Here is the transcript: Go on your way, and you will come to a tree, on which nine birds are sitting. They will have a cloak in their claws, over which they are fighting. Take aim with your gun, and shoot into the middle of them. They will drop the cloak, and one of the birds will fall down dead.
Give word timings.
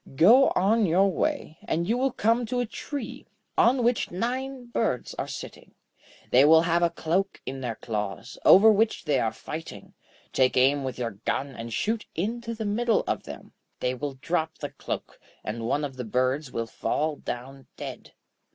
Go 0.15 0.49
on 0.55 0.87
your 0.87 1.11
way, 1.11 1.59
and 1.65 1.87
you 1.87 1.95
will 1.95 2.11
come 2.11 2.47
to 2.47 2.59
a 2.59 2.65
tree, 2.65 3.27
on 3.55 3.83
which 3.83 4.09
nine 4.09 4.65
birds 4.65 5.13
are 5.19 5.27
sitting. 5.27 5.75
They 6.31 6.43
will 6.43 6.63
have 6.63 6.81
a 6.81 6.89
cloak 6.89 7.39
in 7.45 7.61
their 7.61 7.75
claws, 7.75 8.39
over 8.43 8.71
which 8.71 9.05
they 9.05 9.19
are 9.19 9.31
fighting. 9.31 9.93
Take 10.33 10.57
aim 10.57 10.83
with 10.83 10.97
your 10.97 11.11
gun, 11.23 11.49
and 11.55 11.71
shoot 11.71 12.07
into 12.15 12.55
the 12.55 12.65
middle 12.65 13.03
of 13.05 13.21
them. 13.25 13.53
They 13.79 13.93
will 13.93 14.15
drop 14.15 14.57
the 14.57 14.71
cloak, 14.71 15.19
and 15.43 15.67
one 15.67 15.85
of 15.85 15.97
the 15.97 16.03
birds 16.03 16.51
will 16.51 16.65
fall 16.65 17.17
down 17.17 17.67
dead. 17.77 18.13